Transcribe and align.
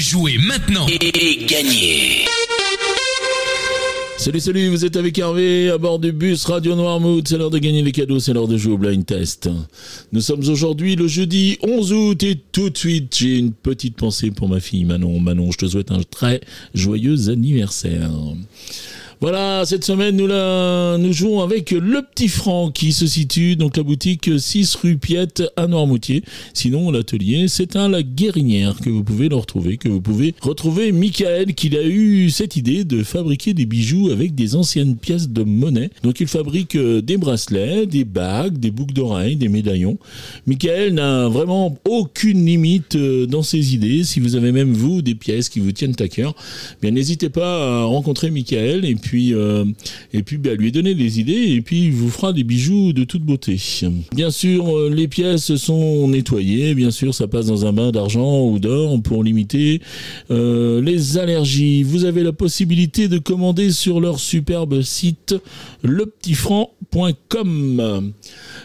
Jouez 0.00 0.38
maintenant 0.38 0.86
et, 0.88 1.44
gagnez 1.44 2.24
Salut, 4.16 4.40
salut, 4.40 4.68
vous 4.70 4.86
êtes 4.86 4.96
avec 4.96 5.18
Hervé 5.18 5.68
à 5.68 5.76
bord 5.76 5.98
du 5.98 6.10
bus 6.10 6.42
Radio 6.46 6.74
Noirmouth. 6.74 7.28
C'est 7.28 7.36
l'heure 7.36 7.50
de 7.50 7.58
gagner 7.58 7.82
les 7.82 7.92
cadeaux, 7.92 8.18
c'est 8.18 8.32
l'heure 8.32 8.48
de 8.48 8.56
jouer 8.56 8.72
au 8.72 8.78
blind 8.78 9.04
test. 9.04 9.50
Nous 10.12 10.22
sommes 10.22 10.40
aujourd'hui 10.48 10.96
le 10.96 11.06
jeudi 11.06 11.58
11 11.62 11.92
août 11.92 12.22
et 12.22 12.40
tout 12.50 12.70
de 12.70 12.78
suite, 12.78 13.14
j'ai 13.14 13.36
une 13.36 13.52
petite 13.52 13.96
pensée 13.96 14.30
pour 14.30 14.48
ma 14.48 14.58
fille 14.58 14.86
Manon. 14.86 15.20
Manon, 15.20 15.50
je 15.52 15.58
te 15.58 15.66
souhaite 15.66 15.90
un 15.90 16.00
très 16.02 16.40
joyeux 16.72 17.28
anniversaire. 17.28 18.10
Voilà, 19.22 19.66
cette 19.66 19.84
semaine, 19.84 20.16
nous, 20.16 20.26
la, 20.26 20.96
nous 20.98 21.12
jouons 21.12 21.42
avec 21.42 21.72
Le 21.72 22.00
Petit 22.00 22.28
Franc 22.28 22.70
qui 22.70 22.92
se 22.92 23.06
situe, 23.06 23.54
donc 23.54 23.76
la 23.76 23.82
boutique 23.82 24.30
6 24.38 24.74
rue 24.76 24.96
Piette 24.96 25.42
à 25.56 25.66
Noirmoutier. 25.66 26.22
Sinon, 26.54 26.90
l'atelier, 26.90 27.46
c'est 27.48 27.76
à 27.76 27.86
La 27.86 28.02
Guérinière 28.02 28.76
que 28.80 28.88
vous 28.88 29.04
pouvez 29.04 29.28
le 29.28 29.36
retrouver, 29.36 29.76
que 29.76 29.90
vous 29.90 30.00
pouvez 30.00 30.34
retrouver 30.40 30.90
Michael 30.92 31.52
qui 31.52 31.76
a 31.76 31.82
eu 31.82 32.30
cette 32.30 32.56
idée 32.56 32.84
de 32.84 33.02
fabriquer 33.02 33.52
des 33.52 33.66
bijoux 33.66 34.08
avec 34.10 34.34
des 34.34 34.56
anciennes 34.56 34.96
pièces 34.96 35.28
de 35.28 35.42
monnaie. 35.42 35.90
Donc, 36.02 36.20
il 36.20 36.26
fabrique 36.26 36.74
euh, 36.76 37.02
des 37.02 37.18
bracelets, 37.18 37.84
des 37.84 38.04
bagues, 38.04 38.56
des 38.56 38.70
boucles 38.70 38.94
d'oreilles, 38.94 39.36
des 39.36 39.50
médaillons. 39.50 39.98
Michael 40.46 40.94
n'a 40.94 41.28
vraiment 41.28 41.76
aucune 41.86 42.46
limite 42.46 42.96
euh, 42.96 43.26
dans 43.26 43.42
ses 43.42 43.74
idées. 43.74 44.02
Si 44.02 44.18
vous 44.18 44.34
avez 44.34 44.50
même 44.50 44.72
vous 44.72 45.02
des 45.02 45.14
pièces 45.14 45.50
qui 45.50 45.60
vous 45.60 45.72
tiennent 45.72 45.92
à 45.98 46.08
cœur, 46.08 46.34
bien 46.80 46.92
n'hésitez 46.92 47.28
pas 47.28 47.82
à 47.82 47.84
rencontrer 47.84 48.30
Michael 48.30 48.86
et 48.86 48.94
puis 48.94 49.09
euh, 49.32 49.64
et 50.12 50.22
puis 50.22 50.36
bah, 50.38 50.54
lui 50.54 50.72
donner 50.72 50.94
des 50.94 51.20
idées 51.20 51.54
et 51.54 51.60
puis 51.60 51.84
il 51.86 51.92
vous 51.92 52.10
fera 52.10 52.32
des 52.32 52.42
bijoux 52.44 52.92
de 52.92 53.04
toute 53.04 53.22
beauté. 53.22 53.56
Bien 54.14 54.30
sûr, 54.30 54.76
euh, 54.76 54.90
les 54.90 55.08
pièces 55.08 55.56
sont 55.56 56.06
nettoyées, 56.08 56.74
bien 56.74 56.90
sûr, 56.90 57.14
ça 57.14 57.26
passe 57.26 57.46
dans 57.46 57.64
un 57.66 57.72
bain 57.72 57.90
d'argent 57.92 58.46
ou 58.46 58.58
d'or 58.58 59.00
pour 59.02 59.24
limiter 59.24 59.80
euh, 60.30 60.82
les 60.82 61.16
allergies. 61.18 61.82
Vous 61.82 62.04
avez 62.04 62.22
la 62.22 62.32
possibilité 62.32 63.08
de 63.08 63.18
commander 63.18 63.72
sur 63.72 64.00
leur 64.00 64.20
superbe 64.20 64.82
site 64.82 65.34
lepetitfranc.com. 65.82 68.12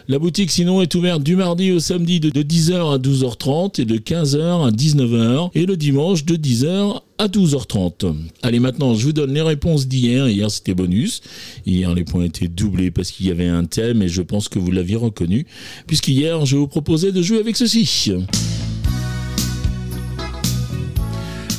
La 0.08 0.18
boutique 0.18 0.50
sinon 0.50 0.82
est 0.82 0.94
ouverte 0.94 1.22
du 1.22 1.36
mardi 1.36 1.72
au 1.72 1.80
samedi 1.80 2.20
de 2.20 2.30
10h 2.30 2.94
à 2.94 2.98
12h30 2.98 3.80
et 3.80 3.84
de 3.84 3.96
15h 3.96 4.68
à 4.68 4.70
19h 4.70 5.50
et 5.54 5.66
le 5.66 5.76
dimanche 5.76 6.24
de 6.24 6.36
10h 6.36 7.00
à 7.18 7.28
12h30. 7.28 8.14
Allez, 8.42 8.60
maintenant, 8.60 8.94
je 8.94 9.06
vous 9.06 9.12
donne 9.12 9.32
les 9.32 9.42
réponses 9.42 9.86
d'hier. 9.86 10.28
Hier, 10.28 10.50
c'était 10.50 10.74
bonus. 10.74 11.20
Hier, 11.66 11.94
les 11.94 12.04
points 12.04 12.24
étaient 12.24 12.48
doublés 12.48 12.90
parce 12.90 13.10
qu'il 13.10 13.26
y 13.26 13.30
avait 13.30 13.48
un 13.48 13.64
thème 13.64 14.02
et 14.02 14.08
je 14.08 14.22
pense 14.22 14.48
que 14.48 14.58
vous 14.58 14.70
l'aviez 14.70 14.96
reconnu. 14.96 15.46
Puisqu'hier, 15.86 16.46
je 16.46 16.56
vous 16.56 16.68
proposais 16.68 17.12
de 17.12 17.22
jouer 17.22 17.38
avec 17.38 17.56
ceci. 17.56 18.12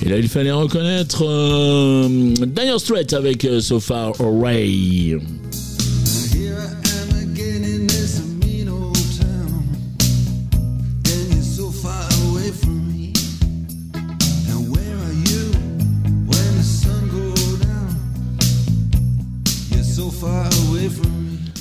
Et 0.05 0.09
là, 0.09 0.17
il 0.17 0.27
fallait 0.27 0.51
reconnaître 0.51 1.25
euh, 1.25 2.33
Daniel 2.45 2.79
Strait 2.79 3.13
avec 3.13 3.43
euh, 3.45 3.59
So 3.59 3.79
Far. 3.79 4.13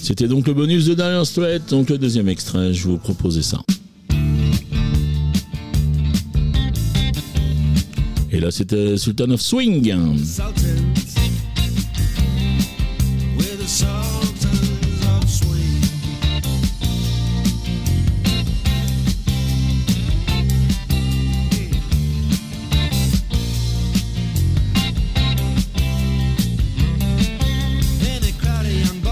C'était 0.06 0.28
donc 0.28 0.46
le 0.46 0.54
bonus 0.54 0.84
de 0.84 0.94
Daniel 0.94 1.26
Strait, 1.26 1.60
donc 1.68 1.90
le 1.90 1.98
deuxième 1.98 2.28
extrait, 2.28 2.72
je 2.72 2.86
vous 2.86 2.96
proposais 2.96 3.42
ça. 3.42 3.60
Et 8.30 8.38
là 8.38 8.52
c'était 8.52 8.96
Sultan 8.98 9.30
of 9.30 9.40
Swing. 9.40 9.92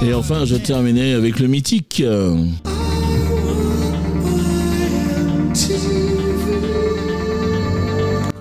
Et 0.05 0.13
enfin, 0.13 0.45
je 0.45 0.57
terminais 0.57 1.15
avec 1.15 1.39
le 1.39 1.47
mythique. 1.47 2.05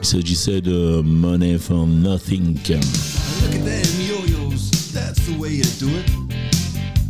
Il 0.01 0.05
s'agissait 0.05 0.59
de 0.59 1.01
Money 1.01 1.57
for 1.57 1.87
Nothing. 1.87 2.57
Look 2.67 3.55
at 3.55 3.63
them 3.63 3.81
yo-yos, 3.97 4.91
that's 4.91 5.25
the 5.25 5.37
way 5.39 5.51
you 5.51 5.63
do 5.79 5.87
it. 5.87 6.11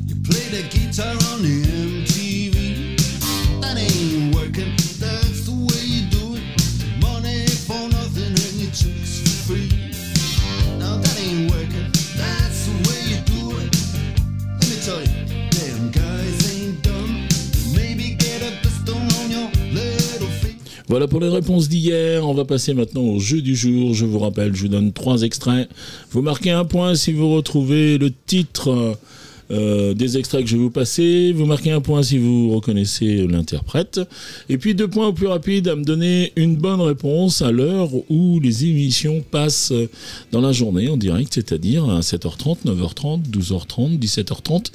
You 0.08 0.16
play 0.24 0.48
the 0.52 0.62
guitar 0.70 1.16
on 1.34 1.42
the 1.42 1.63
Voilà 20.94 21.08
pour 21.08 21.22
les 21.22 21.30
réponses 21.30 21.70
d'hier. 21.70 22.24
On 22.24 22.36
va 22.36 22.46
passer 22.46 22.76
maintenant 22.76 23.02
au 23.02 23.20
jeu 23.20 23.42
du 23.42 23.56
jour. 23.56 23.96
Je 23.96 24.06
vous 24.06 24.20
rappelle, 24.20 24.56
je 24.56 24.62
vous 24.62 24.68
donne 24.68 24.94
trois 24.94 25.24
extraits. 25.24 25.68
Vous 26.12 26.22
marquez 26.22 26.52
un 26.52 26.66
point 26.66 26.94
si 26.94 27.12
vous 27.12 27.34
retrouvez 27.34 27.98
le 27.98 28.12
titre 28.28 28.96
euh, 29.54 29.94
des 29.94 30.18
extraits 30.18 30.44
que 30.44 30.50
je 30.50 30.56
vais 30.56 30.64
vous 30.64 30.72
passer. 30.72 31.32
Vous 31.32 31.46
marquez 31.46 31.72
un 31.72 31.82
point 31.82 32.02
si 32.04 32.18
vous 32.18 32.56
reconnaissez 32.56 33.28
l'interprète. 33.28 34.02
Et 34.50 34.58
puis 34.58 34.74
deux 34.76 34.88
points 34.88 35.08
au 35.08 35.14
plus 35.14 35.28
rapide 35.28 35.68
à 35.68 35.76
me 35.76 35.84
donner 35.84 36.34
une 36.36 36.56
bonne 36.56 36.82
réponse 36.82 37.42
à 37.42 37.52
l'heure 37.52 37.90
où 38.10 38.40
les 38.40 38.66
émissions 38.66 39.24
passent 39.32 39.74
dans 40.32 40.42
la 40.42 40.52
journée 40.52 40.90
en 40.90 40.98
direct, 40.98 41.34
c'est-à-dire 41.34 41.90
à 41.90 42.00
7h30, 42.00 42.66
9h30, 42.66 43.30
12h30, 43.30 44.00
17h30 44.00 44.72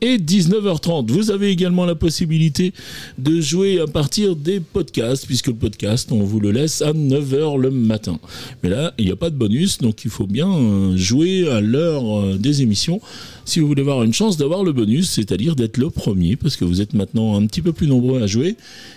et 0.00 0.16
19h30. 0.16 1.10
Vous 1.10 1.30
avez 1.30 1.50
également 1.50 1.84
la 1.84 1.94
possibilité 1.94 2.72
de 3.18 3.40
jouer 3.40 3.80
à 3.80 3.86
partir 3.86 4.36
des 4.36 4.60
podcasts, 4.60 5.26
puisque 5.26 5.48
le 5.48 5.54
podcast, 5.54 6.10
on 6.12 6.22
vous 6.22 6.40
le 6.40 6.52
laisse 6.52 6.82
à 6.82 6.92
9h 6.92 7.58
le 7.58 7.70
matin. 7.70 8.18
Mais 8.62 8.70
là, 8.70 8.94
il 8.98 9.06
n'y 9.06 9.12
a 9.12 9.16
pas 9.16 9.30
de 9.30 9.36
bonus, 9.36 9.78
donc 9.78 10.04
il 10.04 10.10
faut 10.10 10.26
bien 10.26 10.96
jouer 10.96 11.48
à 11.50 11.60
l'heure 11.60 12.38
des 12.38 12.62
émissions 12.62 13.00
si 13.44 13.58
vous 13.58 13.66
voulez 13.66 13.82
avoir 13.82 14.04
une 14.04 14.14
chance 14.20 14.36
d'avoir 14.36 14.64
le 14.64 14.72
bonus, 14.72 15.08
c'est-à-dire 15.08 15.56
d'être 15.56 15.78
le 15.78 15.88
premier, 15.88 16.36
parce 16.36 16.54
que 16.58 16.66
vous 16.66 16.82
êtes 16.82 16.92
maintenant 16.92 17.36
un 17.36 17.46
petit 17.46 17.62
peu 17.62 17.72
plus 17.72 17.86
nombreux 17.86 18.20
à 18.22 18.26
jouer. 18.26 18.56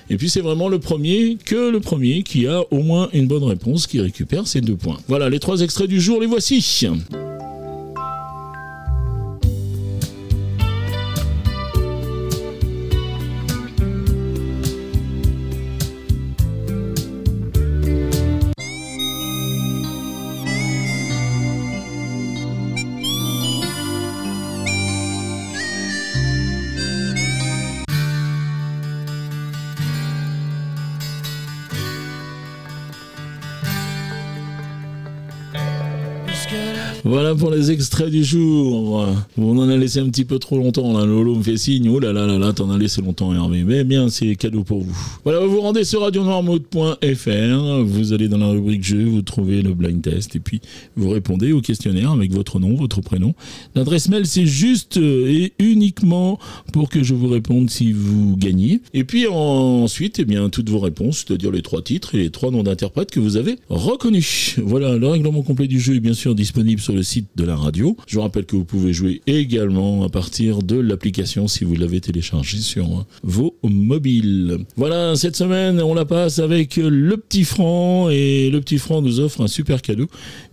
Et 0.10 0.18
puis 0.18 0.30
c'est 0.30 0.42
vraiment 0.42 0.68
le 0.68 0.80
premier 0.80 1.38
que 1.46 1.70
le 1.70 1.80
premier 1.80 2.24
qui 2.24 2.46
a 2.46 2.62
au 2.72 2.84
moins 2.84 3.08
une 3.14 3.28
bonne 3.28 3.46
réponse 3.46 3.88
qui 3.88 4.02
récupère 4.02 4.48
ces 4.48 4.60
deux 4.60 4.76
points. 4.76 4.98
Voilà, 5.08 5.30
les 5.30 5.40
trois 5.40 5.62
extraits 5.62 5.88
du 5.88 6.02
jour, 6.02 6.20
les 6.20 6.28
voici. 6.28 6.62
Voilà 37.06 37.36
pour 37.36 37.52
les 37.52 37.72
extraits 37.72 38.10
du 38.10 38.24
jour. 38.24 39.06
On 39.38 39.58
en 39.58 39.70
a 39.70 39.76
laissé 39.76 40.00
un 40.00 40.08
petit 40.10 40.26
peu 40.26 40.40
trop 40.40 40.58
longtemps. 40.58 40.98
Là. 40.98 41.06
Lolo 41.06 41.36
me 41.36 41.44
fait 41.44 41.58
signe. 41.58 41.90
Oh 41.90 42.00
là 42.00 42.14
là 42.14 42.26
là 42.26 42.38
là, 42.38 42.54
t'en 42.54 42.72
as 42.72 42.78
laissé 42.78 43.02
longtemps, 43.02 43.34
Hervé. 43.34 43.64
Mais 43.64 43.84
bien, 43.84 44.10
c'est 44.10 44.36
cadeau 44.36 44.64
pour 44.64 44.82
vous. 44.82 44.96
Voilà, 45.24 45.40
vous 45.40 45.52
vous 45.52 45.62
rendez 45.62 45.84
sur 45.84 46.02
radionoirmouth.fr. 46.02 47.84
Vous 47.84 48.14
allez 48.14 48.30
dans 48.30 48.38
la 48.38 48.48
rubrique 48.48 48.84
jeu, 48.84 49.04
vous 49.04 49.22
trouvez 49.22 49.62
le 49.62 49.74
blind 49.74 50.02
test 50.02 50.36
et 50.36 50.40
puis 50.40 50.62
vous 50.96 51.10
répondez 51.10 51.52
au 51.52 51.62
questionnaire 51.62 52.12
avec 52.12 52.32
votre 52.32 52.60
nom, 52.60 52.76
votre 52.76 53.02
prénom. 53.02 53.34
L'adresse 53.76 54.08
mail, 54.10 54.26
c'est 54.26 54.46
juste 54.46 54.98
et 54.98 55.54
uniquement 55.60 56.40
pour 56.72 56.90
que 56.90 57.04
je 57.04 57.14
vous 57.14 57.28
réponde 57.28 57.70
si 57.70 57.92
vous 57.92 58.38
gagnez. 58.38 58.82
Et 58.94 59.04
puis 59.04 59.28
ensuite, 59.28 60.20
eh 60.20 60.26
bien, 60.26 60.50
toutes 60.50 60.70
vos 60.70 60.80
réponses, 60.80 61.26
c'est-à-dire 61.28 61.52
les 61.52 61.62
trois 61.62 61.82
titres 61.82 62.16
et 62.16 62.20
les 62.20 62.30
trois 62.30 62.52
noms 62.52 62.64
d'interprètes 62.64 63.12
que 63.12 63.20
vous 63.20 63.38
avez 63.38 63.58
reconnus. 63.70 64.56
Voilà, 64.64 64.98
le 64.98 65.08
règlement 65.08 65.42
complet 65.42 65.68
du 65.68 65.80
jeu 65.80 65.96
est 65.96 66.00
bien 66.00 66.14
sûr 66.14 66.33
disponible 66.34 66.80
sur 66.80 66.94
sur 66.94 66.94
le 66.94 67.04
site 67.04 67.30
de 67.36 67.44
la 67.44 67.56
radio. 67.56 67.98
Je 68.08 68.16
vous 68.16 68.22
rappelle 68.22 68.46
que 68.46 68.56
vous 68.56 68.66
pouvez 68.66 68.94
jouer 68.94 69.24
également 69.26 70.04
à 70.04 70.10
partir 70.10 70.62
de 70.62 70.80
l'application 70.80 71.48
si 71.48 71.64
vous 71.64 71.74
l'avez 71.76 72.00
téléchargée 72.02 72.60
sur 72.60 73.08
vos 73.24 73.56
mobiles. 73.64 74.60
Voilà, 74.76 75.16
cette 75.16 75.36
semaine, 75.36 75.82
on 75.82 75.96
la 75.96 76.06
passe 76.06 76.38
avec 76.38 76.78
le 76.78 77.18
petit 77.18 77.46
franc 77.46 78.12
et 78.12 78.52
le 78.52 78.62
petit 78.62 78.78
franc 78.78 79.02
nous 79.02 79.20
offre 79.20 79.42
un 79.42 79.48
super 79.48 79.82
cadeau 79.82 80.06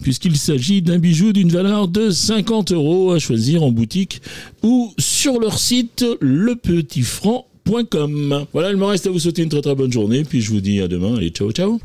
puisqu'il 0.02 0.36
s'agit 0.36 0.80
d'un 0.80 0.98
bijou 0.98 1.34
d'une 1.34 1.50
valeur 1.50 1.88
de 1.88 2.08
50 2.10 2.72
euros 2.72 3.12
à 3.12 3.18
choisir 3.18 3.62
en 3.62 3.70
boutique 3.70 4.22
ou 4.62 4.94
sur 4.98 5.38
leur 5.40 5.58
site 5.58 6.06
lepetitfranc.com. 6.22 8.46
Voilà, 8.52 8.70
il 8.70 8.78
me 8.78 8.84
reste 8.84 9.06
à 9.06 9.10
vous 9.10 9.18
souhaiter 9.18 9.42
une 9.42 9.50
très 9.50 9.60
très 9.60 9.74
bonne 9.74 9.92
journée, 9.92 10.24
puis 10.24 10.40
je 10.40 10.50
vous 10.50 10.62
dis 10.62 10.80
à 10.80 10.88
demain. 10.88 11.16
Allez, 11.16 11.28
ciao 11.28 11.52
ciao 11.52 11.78